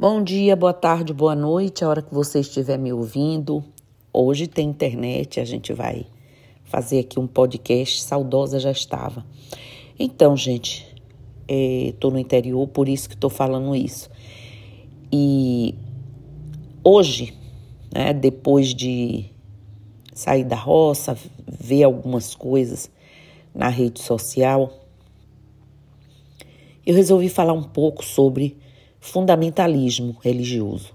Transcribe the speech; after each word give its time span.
Bom 0.00 0.24
dia, 0.24 0.56
boa 0.56 0.72
tarde, 0.72 1.12
boa 1.12 1.34
noite, 1.34 1.84
a 1.84 1.88
hora 1.90 2.00
que 2.00 2.14
você 2.14 2.40
estiver 2.40 2.78
me 2.78 2.90
ouvindo. 2.90 3.62
Hoje 4.10 4.46
tem 4.46 4.66
internet, 4.66 5.38
a 5.38 5.44
gente 5.44 5.74
vai 5.74 6.06
fazer 6.64 7.00
aqui 7.00 7.20
um 7.20 7.26
podcast. 7.26 8.00
Saudosa 8.00 8.58
já 8.58 8.70
estava. 8.70 9.26
Então, 9.98 10.34
gente, 10.34 10.86
estou 11.46 12.10
é, 12.10 12.14
no 12.14 12.18
interior, 12.18 12.66
por 12.68 12.88
isso 12.88 13.10
que 13.10 13.14
estou 13.14 13.28
falando 13.28 13.76
isso. 13.76 14.08
E 15.12 15.74
hoje, 16.82 17.34
né, 17.92 18.14
depois 18.14 18.74
de 18.74 19.26
sair 20.14 20.44
da 20.44 20.56
roça, 20.56 21.14
ver 21.46 21.82
algumas 21.82 22.34
coisas 22.34 22.90
na 23.54 23.68
rede 23.68 24.00
social, 24.00 24.72
eu 26.86 26.94
resolvi 26.94 27.28
falar 27.28 27.52
um 27.52 27.64
pouco 27.64 28.02
sobre 28.02 28.56
fundamentalismo 29.00 30.16
religioso. 30.22 30.94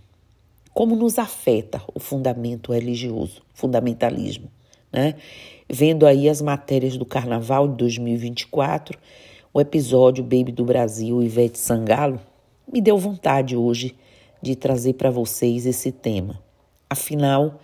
Como 0.73 0.95
nos 0.95 1.17
afeta 1.17 1.81
o 1.93 1.99
fundamento 1.99 2.71
religioso, 2.71 3.41
fundamentalismo, 3.53 4.49
né? 4.91 5.15
Vendo 5.67 6.05
aí 6.05 6.29
as 6.29 6.41
matérias 6.41 6.95
do 6.95 7.05
Carnaval 7.05 7.67
de 7.67 7.77
2024, 7.77 8.99
o 9.51 9.59
episódio 9.59 10.23
Baby 10.23 10.51
do 10.51 10.63
Brasil 10.63 11.23
Ivete 11.23 11.57
Sangalo, 11.57 12.19
me 12.71 12.81
deu 12.81 12.97
vontade 12.97 13.55
hoje 13.55 13.95
de 14.41 14.55
trazer 14.55 14.93
para 14.93 15.09
vocês 15.09 15.65
esse 15.65 15.91
tema. 15.91 16.39
Afinal, 16.89 17.59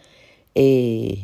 é, 0.56 1.18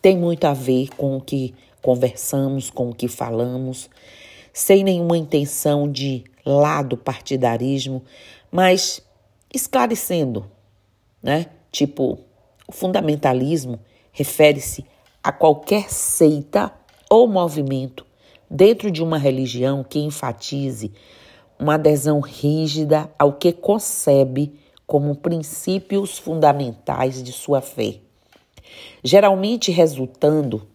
tem 0.00 0.16
muito 0.16 0.44
a 0.46 0.54
ver 0.54 0.88
com 0.96 1.16
o 1.16 1.20
que 1.20 1.54
conversamos, 1.82 2.70
com 2.70 2.90
o 2.90 2.94
que 2.94 3.08
falamos, 3.08 3.90
sem 4.52 4.82
nenhuma 4.82 5.18
intenção 5.18 5.90
de 5.90 6.24
lado 6.48 6.96
partidarismo, 6.96 8.02
mas 8.50 9.02
esclarecendo, 9.52 10.50
né? 11.22 11.46
Tipo, 11.70 12.18
o 12.66 12.72
fundamentalismo 12.72 13.78
refere-se 14.12 14.84
a 15.22 15.30
qualquer 15.30 15.90
seita 15.90 16.72
ou 17.10 17.28
movimento 17.28 18.06
dentro 18.50 18.90
de 18.90 19.02
uma 19.02 19.18
religião 19.18 19.84
que 19.84 19.98
enfatize 19.98 20.92
uma 21.58 21.74
adesão 21.74 22.20
rígida 22.20 23.10
ao 23.18 23.32
que 23.32 23.52
concebe 23.52 24.58
como 24.86 25.14
princípios 25.16 26.16
fundamentais 26.16 27.22
de 27.22 27.32
sua 27.32 27.60
fé, 27.60 27.96
geralmente 29.04 29.70
resultando 29.70 30.66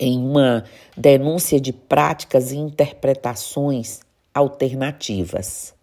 em 0.00 0.18
uma 0.18 0.64
denúncia 0.96 1.60
de 1.60 1.72
práticas 1.72 2.52
e 2.52 2.56
interpretações 2.56 4.00
alternativas. 4.34 5.74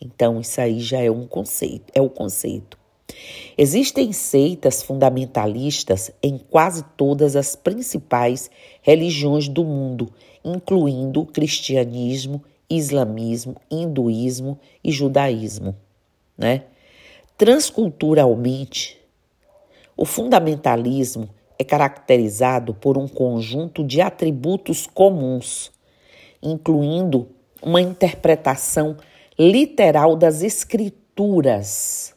Então, 0.00 0.40
isso 0.40 0.60
aí 0.60 0.80
já 0.80 1.00
é 1.00 1.10
um 1.10 1.26
conceito, 1.26 1.92
é 1.94 2.00
o 2.00 2.08
conceito. 2.08 2.78
Existem 3.56 4.12
seitas 4.12 4.82
fundamentalistas 4.82 6.10
em 6.22 6.38
quase 6.38 6.84
todas 6.96 7.34
as 7.34 7.56
principais 7.56 8.50
religiões 8.82 9.48
do 9.48 9.64
mundo, 9.64 10.12
incluindo 10.44 11.26
cristianismo, 11.26 12.44
islamismo, 12.70 13.56
hinduísmo 13.70 14.58
e 14.84 14.92
judaísmo, 14.92 15.74
né? 16.36 16.64
Transculturalmente, 17.36 18.98
o 19.96 20.04
fundamentalismo 20.04 21.28
é 21.58 21.64
caracterizado 21.64 22.74
por 22.74 22.96
um 22.96 23.08
conjunto 23.08 23.82
de 23.82 24.00
atributos 24.00 24.86
comuns, 24.86 25.72
incluindo 26.42 27.28
uma 27.62 27.80
interpretação 27.80 28.96
literal 29.38 30.16
das 30.16 30.42
escrituras, 30.42 32.14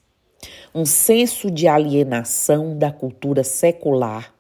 um 0.74 0.86
senso 0.86 1.52
de 1.52 1.68
alienação 1.68 2.78
da 2.78 2.92
cultura 2.92 3.44
secular, 3.44 4.34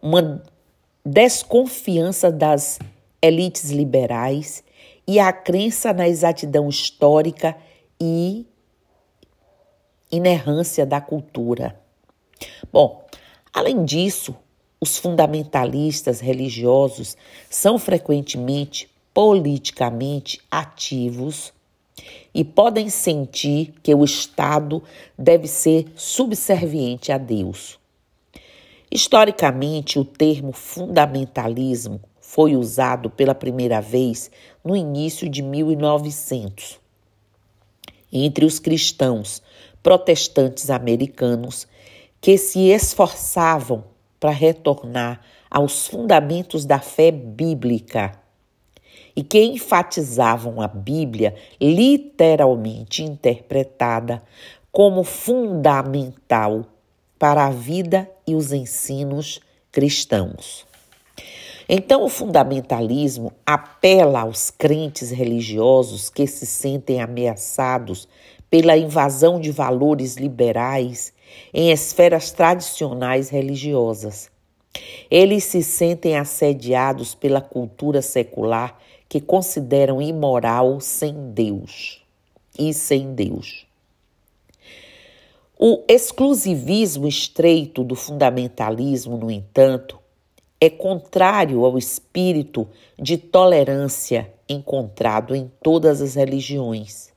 uma 0.00 0.42
desconfiança 1.04 2.30
das 2.30 2.78
elites 3.20 3.70
liberais 3.70 4.62
e 5.06 5.18
a 5.18 5.32
crença 5.32 5.92
na 5.92 6.08
exatidão 6.08 6.68
histórica 6.68 7.56
e 8.00 8.46
inerrância 10.10 10.86
da 10.86 11.00
cultura. 11.00 11.78
Bom, 12.72 13.04
além 13.52 13.84
disso, 13.84 14.34
os 14.80 14.96
fundamentalistas 14.96 16.20
religiosos 16.20 17.16
são 17.50 17.78
frequentemente 17.78 18.88
politicamente 19.12 20.40
ativos 20.50 21.52
e 22.32 22.44
podem 22.44 22.88
sentir 22.88 23.74
que 23.82 23.94
o 23.94 24.04
Estado 24.04 24.82
deve 25.18 25.48
ser 25.48 25.86
subserviente 25.96 27.10
a 27.10 27.18
Deus. 27.18 27.78
Historicamente, 28.90 29.98
o 29.98 30.04
termo 30.04 30.52
fundamentalismo 30.52 32.00
foi 32.20 32.56
usado 32.56 33.10
pela 33.10 33.34
primeira 33.34 33.80
vez 33.80 34.30
no 34.64 34.76
início 34.76 35.28
de 35.28 35.42
1900 35.42 36.78
entre 38.12 38.44
os 38.44 38.58
cristãos 38.58 39.42
protestantes 39.82 40.70
americanos 40.70 41.66
que 42.20 42.36
se 42.36 42.68
esforçavam 42.68 43.84
para 44.18 44.30
retornar 44.30 45.20
aos 45.50 45.86
fundamentos 45.86 46.64
da 46.64 46.78
fé 46.78 47.10
bíblica 47.10 48.18
e 49.18 49.22
que 49.24 49.42
enfatizavam 49.42 50.60
a 50.60 50.68
Bíblia 50.68 51.34
literalmente 51.60 53.02
interpretada 53.02 54.22
como 54.70 55.02
fundamental 55.02 56.64
para 57.18 57.46
a 57.46 57.50
vida 57.50 58.08
e 58.24 58.36
os 58.36 58.52
ensinos 58.52 59.40
cristãos. 59.72 60.64
Então, 61.68 62.04
o 62.04 62.08
fundamentalismo 62.08 63.32
apela 63.44 64.20
aos 64.20 64.52
crentes 64.52 65.10
religiosos 65.10 66.08
que 66.08 66.24
se 66.24 66.46
sentem 66.46 67.00
ameaçados 67.00 68.06
pela 68.48 68.78
invasão 68.78 69.40
de 69.40 69.50
valores 69.50 70.14
liberais 70.14 71.12
em 71.52 71.72
esferas 71.72 72.30
tradicionais 72.30 73.30
religiosas. 73.30 74.30
Eles 75.10 75.42
se 75.42 75.60
sentem 75.60 76.16
assediados 76.16 77.16
pela 77.16 77.40
cultura 77.40 78.00
secular 78.00 78.78
que 79.08 79.20
consideram 79.20 80.02
imoral 80.02 80.80
sem 80.80 81.30
Deus 81.30 82.02
e 82.58 82.74
sem 82.74 83.14
Deus. 83.14 83.66
O 85.58 85.82
exclusivismo 85.88 87.08
estreito 87.08 87.82
do 87.82 87.96
fundamentalismo, 87.96 89.16
no 89.16 89.30
entanto, 89.30 89.98
é 90.60 90.68
contrário 90.68 91.64
ao 91.64 91.78
espírito 91.78 92.68
de 92.98 93.16
tolerância 93.16 94.32
encontrado 94.48 95.34
em 95.34 95.50
todas 95.62 96.00
as 96.00 96.14
religiões. 96.14 97.12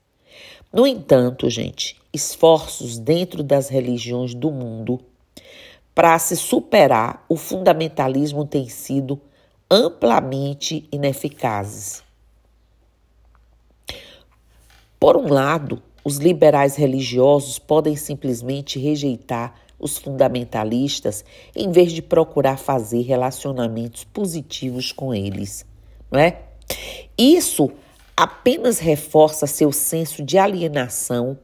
No 0.72 0.88
entanto, 0.88 1.50
gente, 1.50 1.98
esforços 2.14 2.98
dentro 2.98 3.44
das 3.44 3.68
religiões 3.68 4.34
do 4.34 4.52
mundo 4.52 5.00
para 5.94 6.18
se 6.18 6.36
superar 6.36 7.26
o 7.28 7.36
fundamentalismo 7.36 8.46
têm 8.46 8.70
sido 8.70 9.20
amplamente 9.72 10.86
ineficazes. 10.92 12.04
Por 15.00 15.16
um 15.16 15.32
lado, 15.32 15.82
os 16.04 16.18
liberais 16.18 16.76
religiosos 16.76 17.58
podem 17.58 17.96
simplesmente 17.96 18.78
rejeitar 18.78 19.56
os 19.80 19.98
fundamentalistas 19.98 21.24
em 21.56 21.72
vez 21.72 21.94
de 21.94 22.02
procurar 22.02 22.58
fazer 22.58 23.02
relacionamentos 23.04 24.04
positivos 24.04 24.92
com 24.92 25.14
eles, 25.14 25.66
não 26.12 26.20
é? 26.20 26.42
Isso 27.18 27.72
apenas 28.16 28.78
reforça 28.78 29.48
seu 29.48 29.72
senso 29.72 30.22
de 30.22 30.38
alienação 30.38 31.40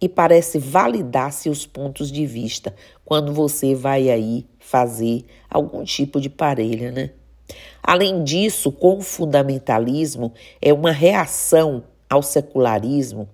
e 0.00 0.08
parece 0.08 0.58
validar 0.58 1.32
seus 1.32 1.66
pontos 1.66 2.10
de 2.10 2.26
vista 2.26 2.74
quando 3.04 3.32
você 3.32 3.76
vai 3.76 4.10
aí 4.10 4.44
fazer 4.58 5.24
algum 5.48 5.84
tipo 5.84 6.20
de 6.20 6.28
parelha, 6.28 6.90
né? 6.90 7.10
Além 7.82 8.22
disso, 8.22 8.70
com 8.70 8.98
o 8.98 9.02
fundamentalismo 9.02 10.32
é 10.60 10.72
uma 10.72 10.92
reação 10.92 11.82
ao 12.08 12.22
secularismo 12.22 13.28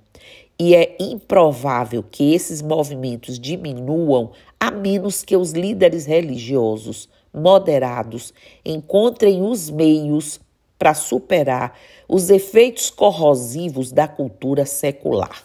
e 0.58 0.74
é 0.74 0.96
improvável 0.98 2.02
que 2.02 2.32
esses 2.32 2.62
movimentos 2.62 3.38
diminuam 3.38 4.32
a 4.58 4.70
menos 4.70 5.22
que 5.22 5.36
os 5.36 5.52
líderes 5.52 6.06
religiosos 6.06 7.08
moderados 7.32 8.32
encontrem 8.64 9.42
os 9.42 9.68
meios 9.68 10.40
para 10.78 10.94
superar 10.94 11.78
os 12.08 12.30
efeitos 12.30 12.90
corrosivos 12.90 13.92
da 13.92 14.08
cultura 14.08 14.64
secular. 14.64 15.44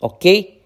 Ok? 0.00 0.60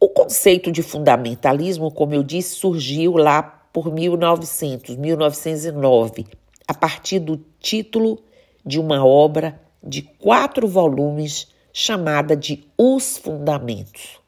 O 0.00 0.08
conceito 0.08 0.72
de 0.72 0.82
fundamentalismo, 0.82 1.90
como 1.90 2.14
eu 2.14 2.24
disse, 2.24 2.56
surgiu 2.56 3.16
lá 3.16 3.61
por 3.72 3.92
1900, 3.92 4.96
1909, 4.96 6.26
a 6.68 6.74
partir 6.74 7.18
do 7.18 7.42
título 7.58 8.18
de 8.64 8.78
uma 8.78 9.04
obra 9.04 9.60
de 9.82 10.02
quatro 10.02 10.68
volumes 10.68 11.48
chamada 11.72 12.36
de 12.36 12.64
Os 12.76 13.16
Fundamentos. 13.16 14.20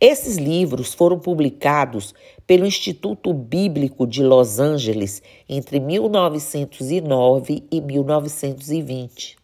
Esses 0.00 0.36
livros 0.36 0.94
foram 0.94 1.18
publicados 1.18 2.14
pelo 2.46 2.64
Instituto 2.64 3.34
Bíblico 3.34 4.06
de 4.06 4.22
Los 4.22 4.58
Angeles 4.58 5.22
entre 5.46 5.78
1909 5.78 7.64
e 7.70 7.80
1920. 7.80 9.36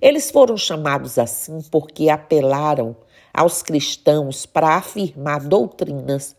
Eles 0.00 0.30
foram 0.30 0.56
chamados 0.56 1.18
assim 1.18 1.60
porque 1.70 2.08
apelaram 2.08 2.96
aos 3.32 3.62
cristãos 3.62 4.46
para 4.46 4.76
afirmar 4.76 5.40
doutrinas 5.40 6.34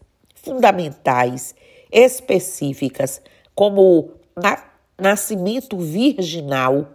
fundamentais 0.47 1.53
específicas, 1.91 3.21
como 3.53 3.81
o 3.81 4.11
nascimento 4.97 5.77
virginal 5.77 6.87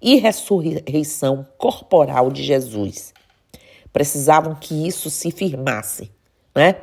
e 0.00 0.16
ressurreição 0.16 1.46
corporal 1.58 2.30
de 2.30 2.42
Jesus. 2.42 3.12
Precisavam 3.92 4.54
que 4.54 4.86
isso 4.86 5.10
se 5.10 5.32
firmasse, 5.32 6.10
né? 6.54 6.76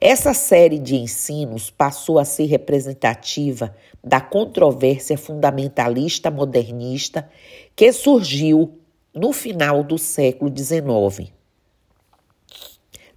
Essa 0.00 0.34
série 0.34 0.78
de 0.78 0.94
ensinos 0.94 1.70
passou 1.70 2.18
a 2.18 2.24
ser 2.24 2.44
representativa 2.44 3.74
da 4.04 4.20
controvérsia 4.20 5.16
fundamentalista 5.16 6.30
modernista 6.30 7.28
que 7.74 7.90
surgiu 7.92 8.78
no 9.14 9.32
final 9.32 9.82
do 9.82 9.96
século 9.96 10.52
XIX. 10.56 11.35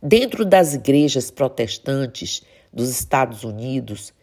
Dentro 0.01 0.45
das 0.45 0.73
igrejas 0.73 1.29
protestantes 1.29 2.41
dos 2.71 2.89
Estados 2.89 3.43
Unidos 3.43 4.13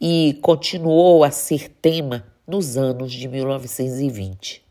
e 0.00 0.38
continuou 0.40 1.22
a 1.22 1.30
ser 1.30 1.68
tema 1.68 2.24
nos 2.46 2.78
anos 2.78 3.12
de 3.12 3.28
1920. 3.28 4.64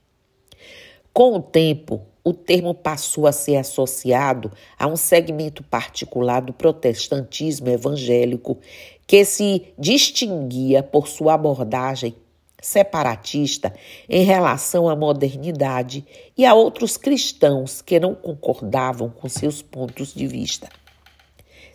Com 1.14 1.36
o 1.36 1.42
tempo, 1.42 2.02
o 2.24 2.34
termo 2.34 2.74
passou 2.74 3.28
a 3.28 3.32
ser 3.32 3.58
associado 3.58 4.52
a 4.80 4.88
um 4.88 4.96
segmento 4.96 5.64
particular 5.64 6.42
do 6.42 6.54
protestantismo 6.54 7.70
evangélico 7.70 8.58
que 9.06 9.24
se 9.26 9.68
distinguia 9.78 10.82
por 10.82 11.08
sua 11.08 11.36
abordagem 11.36 12.16
separatista 12.62 13.74
em 14.10 14.24
relação 14.24 14.90
à 14.90 14.96
modernidade 14.96 16.06
e 16.38 16.46
a 16.46 16.54
outros 16.54 16.98
cristãos 16.98 17.82
que 17.82 18.00
não 18.00 18.16
concordavam 18.16 19.10
com 19.10 19.30
seus 19.30 19.62
pontos 19.62 20.14
de 20.14 20.28
vista. 20.28 20.70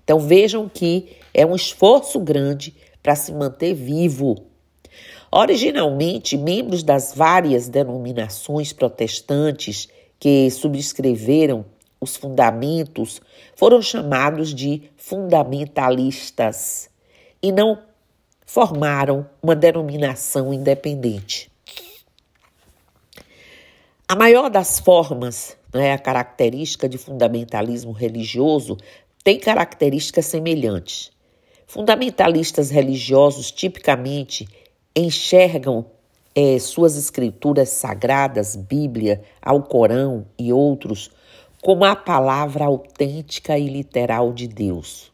Então 0.02 0.18
vejam 0.18 0.68
que 0.68 1.16
é 1.32 1.46
um 1.46 1.54
esforço 1.54 2.18
grande 2.20 2.74
para 3.02 3.14
se 3.14 3.32
manter 3.32 3.74
vivo 3.74 4.52
Originalmente, 5.34 6.36
membros 6.36 6.82
das 6.82 7.14
várias 7.14 7.66
denominações 7.66 8.70
protestantes 8.70 9.88
que 10.20 10.50
subscreveram 10.50 11.64
os 11.98 12.16
fundamentos 12.16 13.18
foram 13.56 13.80
chamados 13.80 14.54
de 14.54 14.90
fundamentalistas 14.94 16.90
e 17.42 17.50
não 17.50 17.78
formaram 18.52 19.26
uma 19.42 19.56
denominação 19.56 20.52
independente. 20.52 21.50
A 24.06 24.14
maior 24.14 24.50
das 24.50 24.78
formas, 24.78 25.56
né, 25.72 25.94
a 25.94 25.98
característica 25.98 26.86
de 26.86 26.98
fundamentalismo 26.98 27.92
religioso, 27.92 28.76
tem 29.24 29.40
características 29.40 30.26
semelhantes. 30.26 31.10
Fundamentalistas 31.66 32.70
religiosos 32.70 33.50
tipicamente 33.50 34.46
enxergam 34.94 35.86
é, 36.34 36.58
suas 36.58 36.98
escrituras 36.98 37.70
sagradas, 37.70 38.54
Bíblia, 38.54 39.22
Alcorão 39.40 40.26
e 40.38 40.52
outros, 40.52 41.10
como 41.62 41.86
a 41.86 41.96
palavra 41.96 42.66
autêntica 42.66 43.56
e 43.56 43.66
literal 43.66 44.30
de 44.30 44.46
Deus. 44.46 45.11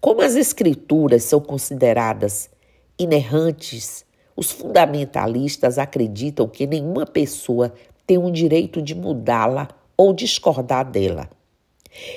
Como 0.00 0.20
as 0.20 0.36
escrituras 0.36 1.24
são 1.24 1.40
consideradas 1.40 2.50
inerrantes, 2.98 4.04
os 4.36 4.50
fundamentalistas 4.50 5.78
acreditam 5.78 6.48
que 6.48 6.66
nenhuma 6.66 7.06
pessoa 7.06 7.72
tem 8.06 8.18
o 8.18 8.30
direito 8.30 8.82
de 8.82 8.94
mudá-la 8.94 9.68
ou 9.96 10.12
discordar 10.12 10.90
dela. 10.90 11.28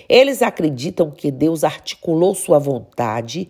Eles 0.09 0.41
acreditam 0.41 1.11
que 1.11 1.31
Deus 1.31 1.63
articulou 1.63 2.33
sua 2.33 2.57
vontade 2.57 3.47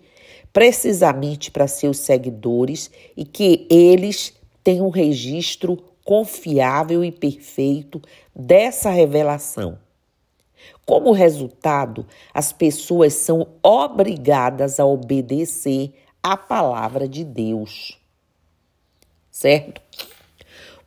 precisamente 0.51 1.51
para 1.51 1.67
seus 1.67 1.99
seguidores 1.99 2.91
e 3.15 3.23
que 3.23 3.65
eles 3.69 4.33
têm 4.63 4.81
um 4.81 4.89
registro 4.89 5.77
confiável 6.03 7.03
e 7.03 7.11
perfeito 7.11 8.01
dessa 8.35 8.89
revelação. 8.89 9.77
Como 10.87 11.11
resultado, 11.11 12.05
as 12.33 12.53
pessoas 12.53 13.13
são 13.13 13.45
obrigadas 13.61 14.79
a 14.79 14.85
obedecer 14.85 15.91
à 16.23 16.37
palavra 16.37 17.09
de 17.09 17.25
Deus. 17.25 17.99
Certo? 19.29 19.81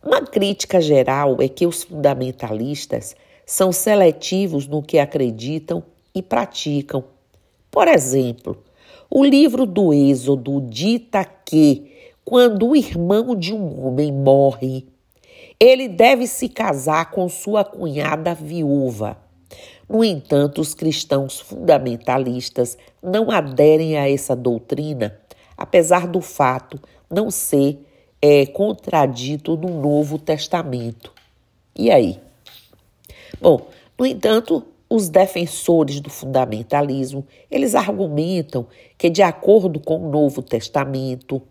Uma 0.03 0.23
crítica 0.23 0.81
geral 0.81 1.37
é 1.43 1.51
que 1.51 1.67
os 1.67 1.83
fundamentalistas 1.83 3.15
são 3.45 3.71
seletivos 3.73 4.67
no 4.67 4.83
que 4.83 4.99
acreditam 4.99 5.83
e 6.15 6.23
praticam. 6.23 7.05
Por 7.71 7.87
exemplo, 7.87 8.57
o 9.11 9.23
livro 9.23 9.67
do 9.67 9.93
Êxodo 9.93 10.63
dita 10.63 11.27
que, 11.27 12.11
quando 12.25 12.71
o 12.71 12.75
irmão 12.75 13.37
de 13.37 13.53
um 13.53 13.87
homem 13.87 14.11
morre, 14.11 14.87
ele 15.61 15.89
deve 15.89 16.27
se 16.27 16.49
casar 16.49 17.11
com 17.11 17.29
sua 17.29 17.63
cunhada 17.63 18.35
viúva. 18.35 19.29
No 19.91 20.05
entanto, 20.05 20.61
os 20.61 20.73
cristãos 20.73 21.41
fundamentalistas 21.41 22.79
não 23.03 23.29
aderem 23.29 23.99
a 23.99 24.09
essa 24.09 24.37
doutrina, 24.37 25.19
apesar 25.57 26.07
do 26.07 26.21
fato 26.21 26.81
não 27.11 27.29
ser 27.29 27.85
é, 28.23 28.47
contradito 28.47 29.57
no 29.57 29.81
Novo 29.81 30.17
Testamento. 30.17 31.13
E 31.75 31.91
aí? 31.91 32.21
Bom, 33.41 33.67
no 33.99 34.07
entanto, 34.07 34.65
os 34.89 35.09
defensores 35.09 35.99
do 35.99 36.09
fundamentalismo, 36.09 37.27
eles 37.51 37.75
argumentam 37.75 38.69
que 38.97 39.11
de 39.11 39.23
acordo 39.23 39.81
com 39.81 40.07
o 40.07 40.09
Novo 40.09 40.41
Testamento, 40.41 41.43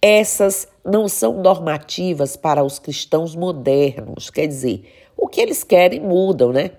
essas 0.00 0.68
não 0.84 1.08
são 1.08 1.42
normativas 1.42 2.36
para 2.36 2.62
os 2.62 2.78
cristãos 2.78 3.34
modernos, 3.34 4.30
quer 4.30 4.46
dizer, 4.46 4.84
o 5.16 5.26
que 5.26 5.40
eles 5.40 5.64
querem 5.64 5.98
mudam, 5.98 6.52
né? 6.52 6.70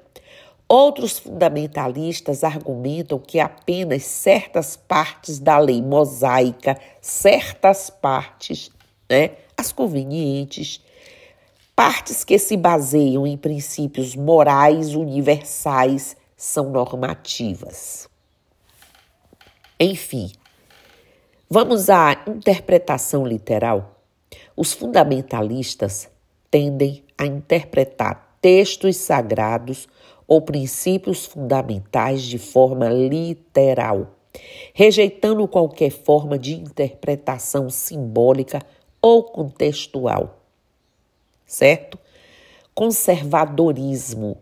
Outros 0.70 1.18
fundamentalistas 1.18 2.44
argumentam 2.44 3.18
que 3.18 3.40
apenas 3.40 4.04
certas 4.04 4.78
partes 4.78 5.40
da 5.40 5.58
lei 5.58 5.82
mosaica, 5.82 6.80
certas 7.02 7.90
partes, 7.90 8.70
né, 9.10 9.32
as 9.58 9.72
convenientes, 9.72 10.80
Partes 11.80 12.26
que 12.26 12.38
se 12.38 12.58
baseiam 12.58 13.26
em 13.26 13.38
princípios 13.38 14.14
morais 14.14 14.96
universais 14.96 16.18
são 16.36 16.70
normativas. 16.72 18.10
Enfim, 19.80 20.30
vamos 21.50 21.90
à 21.90 22.22
interpretação 22.28 23.26
literal. 23.26 24.02
Os 24.58 24.74
fundamentalistas 24.74 26.10
tendem 26.52 27.02
a 27.18 27.26
interpretar 27.26 28.38
textos 28.42 28.98
sagrados 28.98 29.88
ou 30.30 30.42
princípios 30.42 31.26
fundamentais 31.26 32.22
de 32.22 32.38
forma 32.38 32.88
literal, 32.88 34.16
rejeitando 34.74 35.46
qualquer 35.46 35.90
forma 35.90 36.40
de 36.40 36.54
interpretação 36.54 37.70
simbólica 37.70 38.62
ou 39.02 39.24
contextual 39.24 40.40
certo? 41.50 41.98
Conservadorismo. 42.74 44.38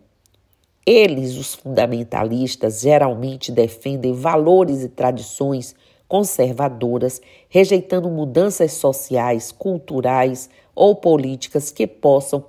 Eles, 0.86 1.36
os 1.36 1.54
fundamentalistas, 1.54 2.80
geralmente 2.80 3.50
defendem 3.50 4.12
valores 4.12 4.82
e 4.82 4.88
tradições 4.88 5.74
conservadoras, 6.06 7.20
rejeitando 7.48 8.08
mudanças 8.08 8.72
sociais, 8.72 9.52
culturais 9.52 10.48
ou 10.78 10.94
políticas 10.94 11.72
que 11.72 11.86
possam 11.88 12.44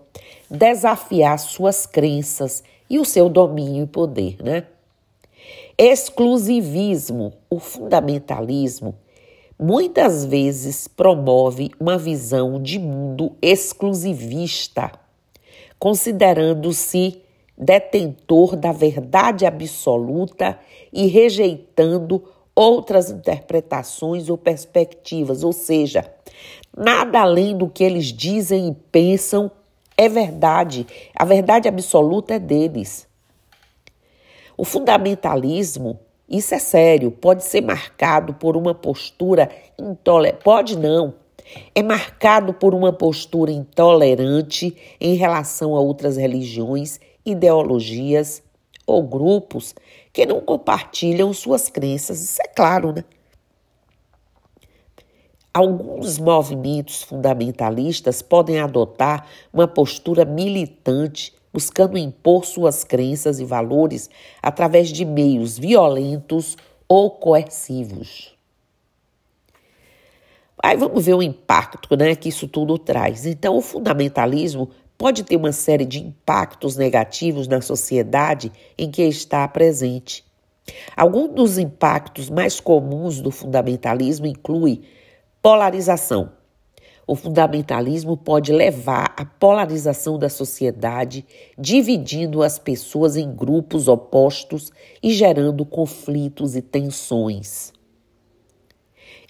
desafiar 0.49 1.39
suas 1.39 1.87
crenças 1.87 2.63
e 2.87 2.99
o 2.99 3.05
seu 3.05 3.27
domínio 3.27 3.83
e 3.83 3.87
poder, 3.87 4.37
né? 4.43 4.65
Exclusivismo, 5.75 7.33
o 7.49 7.59
fundamentalismo 7.59 8.95
muitas 9.57 10.25
vezes 10.25 10.87
promove 10.87 11.71
uma 11.79 11.97
visão 11.97 12.61
de 12.61 12.77
mundo 12.77 13.35
exclusivista, 13.41 14.91
considerando-se 15.79 17.21
detentor 17.57 18.55
da 18.55 18.71
verdade 18.71 19.45
absoluta 19.45 20.59
e 20.93 21.07
rejeitando 21.07 22.23
outras 22.55 23.09
interpretações 23.09 24.29
ou 24.29 24.37
perspectivas, 24.37 25.43
ou 25.43 25.53
seja, 25.53 26.05
Nada 26.75 27.21
além 27.21 27.57
do 27.57 27.69
que 27.69 27.83
eles 27.83 28.05
dizem 28.07 28.69
e 28.69 28.75
pensam 28.91 29.51
é 29.97 30.07
verdade. 30.07 30.87
A 31.13 31.25
verdade 31.25 31.67
absoluta 31.67 32.35
é 32.35 32.39
deles. 32.39 33.07
O 34.55 34.63
fundamentalismo, 34.63 35.99
isso 36.29 36.53
é 36.53 36.59
sério, 36.59 37.11
pode 37.11 37.43
ser 37.43 37.61
marcado 37.61 38.33
por 38.33 38.55
uma 38.55 38.73
postura 38.73 39.49
intolerante. 39.77 40.43
Pode 40.43 40.77
não. 40.77 41.13
É 41.73 41.81
marcado 41.81 42.53
por 42.53 42.75
uma 42.75 42.93
postura 42.93 43.51
intolerante 43.51 44.75
em 45.01 45.15
relação 45.15 45.75
a 45.75 45.79
outras 45.79 46.15
religiões, 46.15 46.99
ideologias 47.25 48.43
ou 48.85 49.03
grupos 49.03 49.75
que 50.13 50.25
não 50.25 50.41
compartilham 50.41 51.33
suas 51.33 51.69
crenças. 51.69 52.21
Isso 52.21 52.41
é 52.41 52.47
claro, 52.47 52.93
né? 52.93 53.03
Alguns 55.53 56.19
movimentos 56.19 57.01
fundamentalistas 57.01 58.21
podem 58.21 58.59
adotar 58.59 59.25
uma 59.51 59.67
postura 59.67 60.23
militante, 60.23 61.33
buscando 61.51 61.97
impor 61.97 62.45
suas 62.45 62.83
crenças 62.83 63.39
e 63.39 63.45
valores 63.45 64.09
através 64.43 64.89
de 64.89 65.03
meios 65.03 65.57
violentos 65.57 66.55
ou 66.87 67.09
coercivos. 67.09 68.37
Aí 70.61 70.77
vamos 70.77 71.05
ver 71.05 71.15
o 71.15 71.23
impacto 71.23 71.95
né, 71.95 72.15
que 72.15 72.29
isso 72.29 72.47
tudo 72.47 72.77
traz. 72.77 73.25
Então, 73.25 73.57
o 73.57 73.61
fundamentalismo 73.61 74.69
pode 74.97 75.23
ter 75.23 75.37
uma 75.37 75.53
série 75.53 75.85
de 75.85 75.99
impactos 75.99 76.75
negativos 76.75 77.47
na 77.47 77.61
sociedade 77.61 78.51
em 78.77 78.91
que 78.91 79.01
está 79.01 79.47
presente. 79.47 80.23
Alguns 80.95 81.33
dos 81.33 81.57
impactos 81.57 82.29
mais 82.29 82.59
comuns 82.59 83.21
do 83.21 83.31
fundamentalismo 83.31 84.27
inclui 84.27 84.83
polarização. 85.41 86.31
O 87.07 87.15
fundamentalismo 87.15 88.15
pode 88.15 88.51
levar 88.51 89.15
à 89.17 89.25
polarização 89.25 90.19
da 90.19 90.29
sociedade, 90.29 91.25
dividindo 91.57 92.43
as 92.43 92.59
pessoas 92.59 93.15
em 93.15 93.33
grupos 93.33 93.87
opostos 93.87 94.71
e 95.01 95.11
gerando 95.11 95.65
conflitos 95.65 96.55
e 96.55 96.61
tensões. 96.61 97.73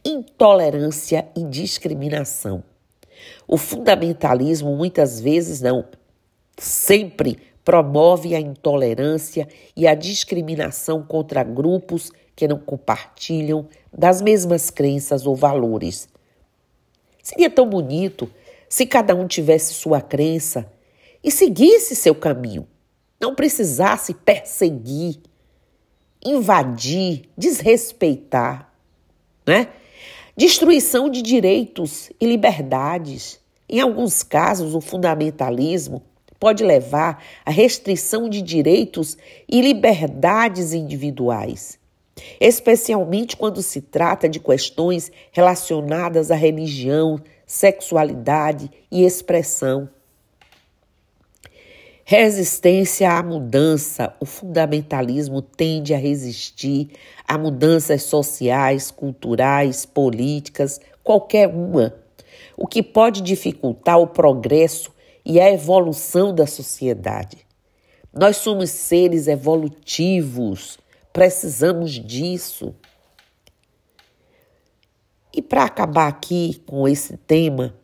Intolerância 0.03 1.29
e 1.37 1.43
discriminação. 1.45 2.63
O 3.47 3.57
fundamentalismo 3.57 4.75
muitas 4.75 5.21
vezes 5.21 5.61
não, 5.61 5.85
sempre 6.57 7.37
promove 7.63 8.35
a 8.35 8.39
intolerância 8.39 9.47
e 9.75 9.87
a 9.87 9.93
discriminação 9.93 11.01
contra 11.03 11.43
grupos 11.43 12.11
que 12.35 12.47
não 12.47 12.57
compartilham 12.57 13.67
das 13.95 14.21
mesmas 14.21 14.69
crenças 14.69 15.25
ou 15.25 15.35
valores. 15.35 16.07
Seria 17.21 17.49
tão 17.49 17.69
bonito 17.69 18.29
se 18.67 18.85
cada 18.85 19.15
um 19.15 19.27
tivesse 19.27 19.73
sua 19.73 20.01
crença 20.01 20.71
e 21.23 21.31
seguisse 21.31 21.95
seu 21.95 22.15
caminho, 22.15 22.67
não 23.19 23.35
precisasse 23.35 24.13
perseguir, 24.13 25.19
invadir, 26.23 27.29
desrespeitar, 27.37 28.71
né? 29.45 29.69
Destruição 30.37 31.09
de 31.09 31.21
direitos 31.21 32.09
e 32.19 32.25
liberdades. 32.25 33.39
Em 33.67 33.81
alguns 33.81 34.23
casos, 34.23 34.73
o 34.73 34.79
fundamentalismo 34.79 36.01
pode 36.39 36.63
levar 36.63 37.21
à 37.45 37.51
restrição 37.51 38.29
de 38.29 38.41
direitos 38.41 39.17
e 39.49 39.61
liberdades 39.61 40.71
individuais 40.71 41.78
especialmente 42.39 43.35
quando 43.37 43.61
se 43.61 43.81
trata 43.81 44.27
de 44.27 44.39
questões 44.39 45.11
relacionadas 45.31 46.31
à 46.31 46.35
religião, 46.35 47.19
sexualidade 47.45 48.69
e 48.91 49.03
expressão. 49.03 49.89
Resistência 52.03 53.11
à 53.11 53.21
mudança. 53.21 54.15
O 54.19 54.25
fundamentalismo 54.25 55.41
tende 55.41 55.93
a 55.93 55.97
resistir 55.97 56.89
a 57.27 57.37
mudanças 57.37 58.03
sociais, 58.03 58.89
culturais, 58.89 59.85
políticas, 59.85 60.79
qualquer 61.03 61.47
uma, 61.47 61.93
o 62.57 62.67
que 62.67 62.81
pode 62.81 63.21
dificultar 63.21 63.99
o 63.99 64.07
progresso 64.07 64.91
e 65.23 65.39
a 65.39 65.51
evolução 65.51 66.33
da 66.33 66.47
sociedade. 66.47 67.37
Nós 68.11 68.37
somos 68.37 68.71
seres 68.71 69.27
evolutivos 69.27 70.79
Precisamos 71.19 71.91
disso. 71.91 72.73
E 75.35 75.41
para 75.41 75.65
acabar 75.65 76.07
aqui 76.07 76.63
com 76.65 76.87
esse 76.87 77.17
tema, 77.17 77.75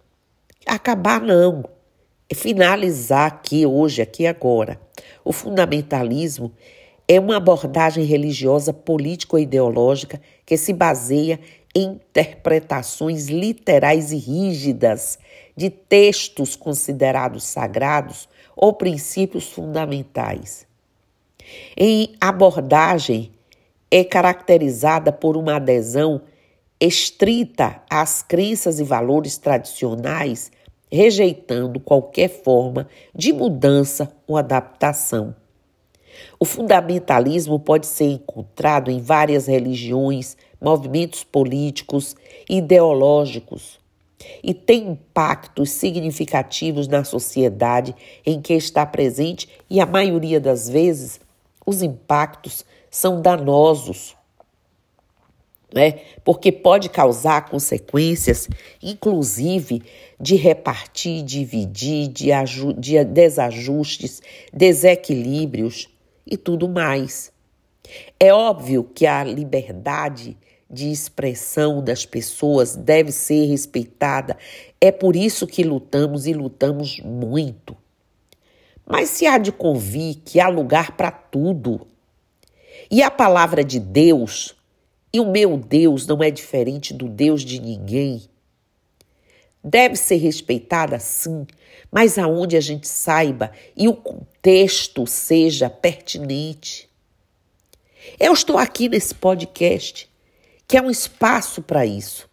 acabar 0.65 1.19
não, 1.19 1.65
é 2.29 2.33
finalizar 2.33 3.27
aqui 3.27 3.65
hoje, 3.65 4.01
aqui 4.01 4.25
agora. 4.25 4.79
O 5.21 5.33
fundamentalismo 5.33 6.49
é 7.09 7.19
uma 7.19 7.35
abordagem 7.35 8.05
religiosa 8.05 8.71
político-ideológica 8.71 10.21
que 10.45 10.55
se 10.55 10.71
baseia 10.71 11.37
em 11.75 11.91
interpretações 11.91 13.27
literais 13.27 14.13
e 14.13 14.17
rígidas 14.17 15.19
de 15.57 15.69
textos 15.69 16.55
considerados 16.55 17.43
sagrados 17.43 18.29
ou 18.55 18.71
princípios 18.71 19.51
fundamentais. 19.51 20.64
Em 21.77 22.15
abordagem, 22.19 23.31
é 23.89 24.03
caracterizada 24.03 25.11
por 25.11 25.37
uma 25.37 25.55
adesão 25.55 26.21
estrita 26.79 27.81
às 27.89 28.21
crenças 28.21 28.79
e 28.79 28.83
valores 28.83 29.37
tradicionais, 29.37 30.51
rejeitando 30.91 31.79
qualquer 31.79 32.29
forma 32.29 32.87
de 33.13 33.31
mudança 33.31 34.11
ou 34.27 34.37
adaptação. 34.37 35.35
O 36.39 36.45
fundamentalismo 36.45 37.59
pode 37.59 37.87
ser 37.87 38.05
encontrado 38.05 38.89
em 38.89 38.99
várias 38.99 39.47
religiões, 39.47 40.37
movimentos 40.61 41.23
políticos 41.23 42.15
e 42.49 42.57
ideológicos 42.57 43.79
e 44.43 44.53
tem 44.53 44.89
impactos 44.89 45.71
significativos 45.71 46.87
na 46.87 47.03
sociedade 47.03 47.95
em 48.25 48.41
que 48.41 48.53
está 48.53 48.85
presente 48.85 49.47
e 49.69 49.79
a 49.79 49.85
maioria 49.85 50.39
das 50.39 50.69
vezes 50.69 51.19
os 51.65 51.81
impactos 51.81 52.65
são 52.89 53.21
danosos, 53.21 54.15
né? 55.73 55.99
porque 56.23 56.51
pode 56.51 56.89
causar 56.89 57.49
consequências, 57.49 58.47
inclusive 58.81 59.83
de 60.19 60.35
repartir, 60.35 61.23
dividir, 61.23 62.07
de, 62.07 62.29
de 62.77 63.03
desajustes, 63.03 64.21
desequilíbrios 64.53 65.89
e 66.25 66.37
tudo 66.37 66.69
mais. 66.69 67.33
É 68.19 68.33
óbvio 68.33 68.83
que 68.83 69.05
a 69.05 69.23
liberdade 69.23 70.37
de 70.69 70.91
expressão 70.91 71.83
das 71.83 72.05
pessoas 72.05 72.75
deve 72.75 73.11
ser 73.11 73.45
respeitada. 73.45 74.37
É 74.81 74.91
por 74.91 75.15
isso 75.15 75.45
que 75.45 75.63
lutamos 75.63 76.25
e 76.25 76.33
lutamos 76.33 76.99
muito. 77.01 77.75
Mas 78.85 79.09
se 79.09 79.25
há 79.25 79.37
de 79.37 79.51
convir 79.51 80.17
que 80.23 80.39
há 80.39 80.47
lugar 80.47 80.91
para 80.91 81.09
tudo, 81.09 81.87
e 82.89 83.01
a 83.01 83.09
palavra 83.09 83.63
de 83.63 83.79
Deus, 83.79 84.55
e 85.11 85.19
o 85.19 85.31
meu 85.31 85.57
Deus 85.57 86.05
não 86.05 86.21
é 86.21 86.29
diferente 86.29 86.93
do 86.93 87.07
Deus 87.07 87.41
de 87.41 87.59
ninguém, 87.59 88.23
deve 89.63 89.95
ser 89.95 90.17
respeitada 90.17 90.99
sim, 90.99 91.47
mas 91.91 92.19
aonde 92.19 92.55
a 92.55 92.61
gente 92.61 92.87
saiba 92.87 93.51
e 93.75 93.87
o 93.87 93.95
contexto 93.95 95.07
seja 95.07 95.69
pertinente. 95.69 96.87
Eu 98.19 98.33
estou 98.33 98.57
aqui 98.57 98.87
nesse 98.87 99.15
podcast, 99.15 100.07
que 100.67 100.77
é 100.77 100.81
um 100.81 100.91
espaço 100.91 101.63
para 101.63 101.85
isso, 101.85 102.29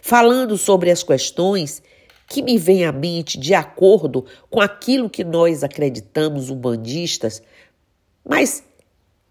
falando 0.00 0.56
sobre 0.56 0.90
as 0.90 1.02
questões 1.02 1.82
que 2.28 2.42
me 2.42 2.58
vem 2.58 2.84
à 2.84 2.92
mente 2.92 3.38
de 3.38 3.54
acordo 3.54 4.26
com 4.50 4.60
aquilo 4.60 5.08
que 5.08 5.24
nós 5.24 5.64
acreditamos 5.64 6.50
umbandistas, 6.50 7.42
mas 8.22 8.62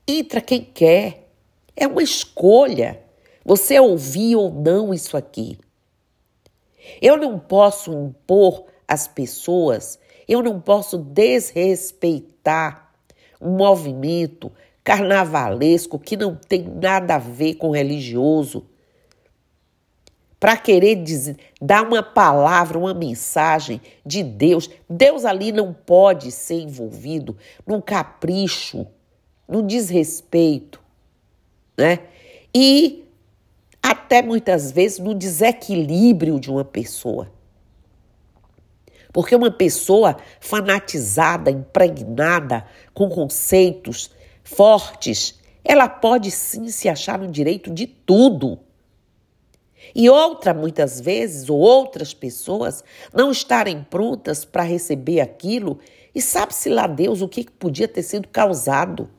entra 0.08 0.42
quem 0.42 0.63
quer. 0.63 1.30
É 1.75 1.86
uma 1.86 2.01
escolha. 2.01 3.00
Você 3.46 3.80
ouvir 3.80 4.36
ou 4.36 4.51
não 4.51 4.92
isso 4.94 5.16
aqui. 5.16 5.60
Eu 7.00 7.16
não 7.16 7.38
posso 7.38 7.94
impor 7.94 8.66
às 8.88 9.08
pessoas, 9.08 10.00
eu 10.27 10.42
não 10.42 10.60
posso 10.60 10.98
desrespeitar 10.98 12.92
um 13.39 13.51
movimento 13.51 14.51
carnavalesco 14.84 16.00
que 16.00 16.18
não 16.18 16.36
tem 16.36 16.63
nada 16.63 17.16
a 17.16 17.20
ver 17.20 17.56
com 17.56 17.72
religioso 17.72 18.66
para 20.39 20.56
querer 20.56 20.96
dizer, 21.03 21.38
dar 21.62 21.84
uma 21.84 22.03
palavra, 22.03 22.77
uma 22.77 22.94
mensagem 22.94 23.82
de 24.06 24.22
Deus. 24.22 24.70
Deus 24.89 25.25
ali 25.25 25.51
não 25.51 25.74
pode 25.74 26.32
ser 26.32 26.62
envolvido 26.62 27.36
num 27.65 27.82
capricho, 27.82 28.86
num 29.48 29.65
desrespeito, 29.65 30.79
né? 31.77 32.00
E 32.53 33.06
até 33.82 34.22
muitas 34.22 34.72
vezes 34.72 35.00
no 35.00 35.15
desequilíbrio 35.15 36.39
de 36.39 36.51
uma 36.51 36.65
pessoa. 36.65 37.32
Porque 39.12 39.36
uma 39.36 39.50
pessoa 39.50 40.17
fanatizada, 40.39 41.50
impregnada 41.50 42.67
com 42.94 43.10
conceitos 43.10 44.12
fortes, 44.44 45.39
ela 45.63 45.89
pode 45.89 46.29
sim 46.29 46.70
se 46.70 46.88
achar 46.88 47.17
no 47.17 47.27
direito 47.27 47.74
de 47.74 47.88
tudo. 47.88 48.60
E 49.94 50.10
outra, 50.10 50.54
muitas 50.54 51.00
vezes, 51.00 51.50
ou 51.50 51.58
outras 51.60 52.14
pessoas 52.14 52.84
não 53.14 53.32
estarem 53.32 53.84
prontas 53.84 54.44
para 54.44 54.64
receber 54.64 55.20
aquilo 55.20 55.80
e 56.18 56.22
sabe-se 56.22 56.68
lá 56.68 56.88
Deus 56.88 57.22
o 57.22 57.28
que 57.28 57.50
podia 57.50 57.88
ter 57.88 58.02
sido 58.02 58.28
causado. 58.28 59.10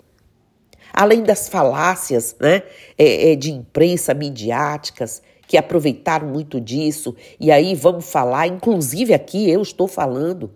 Além 0.92 1.22
das 1.22 1.48
falácias 1.48 2.34
né, 2.40 2.62
é, 2.98 3.32
é, 3.32 3.36
de 3.36 3.52
imprensa 3.52 4.12
midiáticas 4.12 5.22
que 5.46 5.56
aproveitaram 5.56 6.26
muito 6.26 6.60
disso, 6.60 7.14
e 7.38 7.52
aí 7.52 7.74
vamos 7.74 8.10
falar, 8.10 8.48
inclusive 8.48 9.14
aqui 9.14 9.48
eu 9.48 9.62
estou 9.62 9.86
falando. 9.86 10.50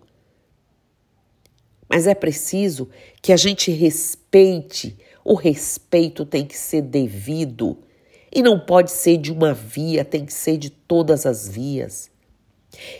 Mas 1.87 2.07
é 2.07 2.13
preciso 2.13 2.89
que 3.21 3.31
a 3.31 3.37
gente 3.37 3.71
respeite, 3.71 4.97
o 5.23 5.35
respeito 5.35 6.25
tem 6.25 6.45
que 6.45 6.57
ser 6.57 6.81
devido 6.81 7.77
e 8.33 8.41
não 8.41 8.59
pode 8.59 8.89
ser 8.91 9.17
de 9.17 9.31
uma 9.31 9.53
via, 9.53 10.03
tem 10.03 10.25
que 10.25 10.33
ser 10.33 10.57
de 10.57 10.71
todas 10.71 11.25
as 11.25 11.47
vias. 11.47 12.09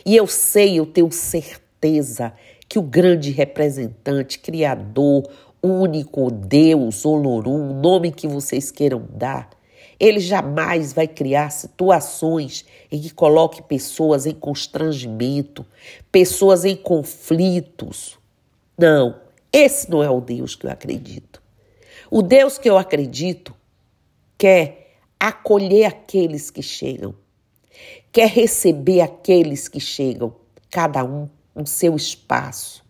E 0.06 0.14
eu 0.14 0.28
sei, 0.28 0.78
eu 0.78 0.86
tenho 0.86 1.10
certeza 1.10 2.32
que 2.68 2.78
o 2.78 2.82
grande 2.82 3.32
representante, 3.32 4.38
criador, 4.38 5.28
único 5.60 6.30
Deus, 6.30 7.04
Olorum, 7.04 7.70
o 7.70 7.74
nome 7.74 8.12
que 8.12 8.28
vocês 8.28 8.70
queiram 8.70 9.08
dar, 9.10 9.50
ele 9.98 10.20
jamais 10.20 10.92
vai 10.92 11.08
criar 11.08 11.50
situações 11.50 12.64
em 12.90 13.00
que 13.00 13.10
coloque 13.10 13.62
pessoas 13.62 14.26
em 14.26 14.34
constrangimento, 14.34 15.66
pessoas 16.12 16.64
em 16.64 16.76
conflitos. 16.76 18.18
Não, 18.78 19.20
esse 19.52 19.90
não 19.90 20.02
é 20.02 20.10
o 20.10 20.20
Deus 20.20 20.54
que 20.54 20.66
eu 20.66 20.70
acredito. 20.70 21.42
O 22.10 22.22
Deus 22.22 22.58
que 22.58 22.68
eu 22.68 22.76
acredito 22.78 23.54
quer 24.36 24.83
acolher 25.28 25.86
aqueles 25.86 26.50
que 26.50 26.62
chegam, 26.62 27.14
quer 28.12 28.28
receber 28.28 29.00
aqueles 29.00 29.68
que 29.68 29.80
chegam, 29.80 30.34
cada 30.70 31.02
um 31.02 31.28
no 31.54 31.66
seu 31.66 31.96
espaço, 31.96 32.84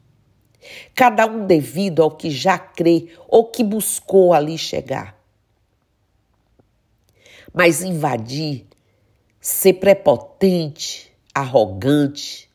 cada 0.95 1.27
um 1.27 1.47
devido 1.47 2.03
ao 2.03 2.11
que 2.11 2.31
já 2.31 2.59
crê 2.59 3.09
ou 3.29 3.45
que 3.45 3.63
buscou 3.63 4.33
ali 4.33 4.59
chegar. 4.59 5.17
Mas 7.53 7.83
invadir, 7.83 8.67
ser 9.41 9.75
prepotente, 9.75 11.13
arrogante, 11.33 12.51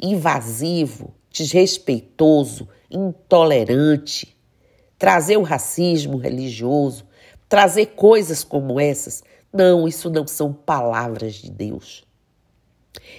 invasivo, 0.00 1.14
desrespeitoso, 1.30 2.66
intolerante, 2.90 4.36
trazer 4.98 5.36
o 5.36 5.42
racismo 5.42 6.16
religioso, 6.16 7.06
trazer 7.50 7.86
coisas 7.86 8.44
como 8.44 8.80
essas. 8.80 9.24
Não, 9.52 9.88
isso 9.88 10.08
não 10.08 10.24
são 10.24 10.52
palavras 10.52 11.34
de 11.34 11.50
Deus. 11.50 12.06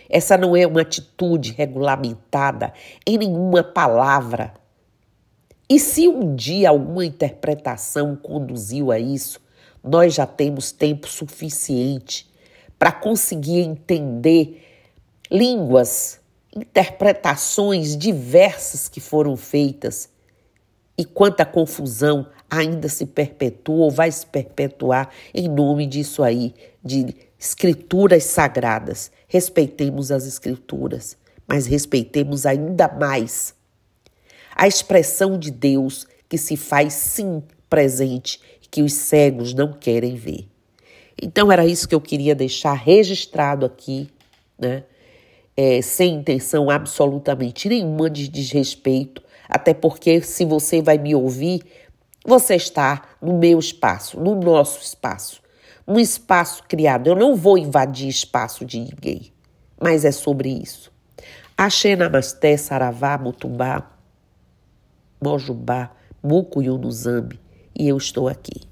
Essa 0.10 0.38
não 0.38 0.56
é 0.56 0.66
uma 0.66 0.82
atitude 0.82 1.52
regulamentada 1.52 2.74
em 3.06 3.18
nenhuma 3.18 3.62
palavra. 3.62 4.54
E 5.70 5.78
se 5.78 6.08
um 6.08 6.34
dia 6.34 6.70
alguma 6.70 7.06
interpretação 7.06 8.16
conduziu 8.16 8.90
a 8.90 8.98
isso, 8.98 9.42
nós 9.84 10.14
já 10.14 10.26
temos 10.26 10.72
tempo 10.72 11.08
suficiente 11.08 12.30
para 12.80 12.92
conseguir 12.92 13.60
entender 13.60 14.66
línguas, 15.30 16.22
interpretações 16.56 17.98
diversas 17.98 18.88
que 18.88 19.02
foram 19.02 19.36
feitas 19.36 20.10
e 20.98 21.04
quanta 21.04 21.46
confusão 21.46 22.28
ainda 22.52 22.90
se 22.90 23.06
perpetua 23.06 23.86
ou 23.86 23.90
vai 23.90 24.12
se 24.12 24.26
perpetuar 24.26 25.10
em 25.34 25.48
nome 25.48 25.88
disso 25.88 26.22
aí, 26.22 26.54
de 26.84 27.16
escrituras 27.40 28.26
sagradas. 28.26 29.10
Respeitemos 29.26 30.12
as 30.12 30.26
escrituras, 30.28 31.18
mas 31.48 31.66
respeitemos 31.66 32.46
ainda 32.46 32.90
mais 32.90 33.56
a 34.54 34.68
expressão 34.68 35.40
de 35.40 35.50
Deus 35.50 36.06
que 36.28 36.38
se 36.38 36.58
faz 36.58 36.94
sim 36.94 37.42
presente 37.70 38.42
e 38.62 38.68
que 38.68 38.82
os 38.82 38.94
cegos 38.94 39.54
não 39.54 39.72
querem 39.72 40.16
ver. 40.16 40.46
Então 41.22 41.50
era 41.50 41.66
isso 41.66 41.88
que 41.88 41.96
eu 41.96 42.02
queria 42.02 42.36
deixar 42.36 42.74
registrado 42.74 43.66
aqui, 43.66 44.10
né? 44.60 44.84
É, 45.56 45.82
sem 45.82 46.16
intenção 46.16 46.70
absolutamente 46.70 47.68
nenhuma 47.70 48.10
de 48.10 48.28
desrespeito, 48.28 49.22
até 49.48 49.74
porque 49.74 50.22
se 50.22 50.46
você 50.46 50.82
vai 50.82 50.98
me 50.98 51.14
ouvir, 51.14 51.62
você 52.26 52.56
está 52.56 53.02
no 53.22 53.38
meu 53.38 53.60
espaço, 53.60 54.20
no 54.20 54.36
nosso 54.36 54.82
espaço, 54.82 55.42
no 55.86 56.00
espaço 56.00 56.64
criado. 56.68 57.08
Eu 57.08 57.16
não 57.16 57.36
vou 57.36 57.58
invadir 57.58 58.08
espaço 58.08 58.64
de 58.66 58.80
ninguém, 58.80 59.34
mas 59.80 60.06
é 60.06 60.12
sobre 60.12 60.50
isso. 60.50 60.92
Axé 61.58 61.96
Namasté, 61.96 62.56
Saravá, 62.58 63.18
Mutumbá, 63.18 63.92
Mojubá, 65.24 65.92
Mucuyunuzambi, 66.24 67.40
e 67.78 67.88
eu 67.88 67.98
estou 67.98 68.28
aqui. 68.28 68.71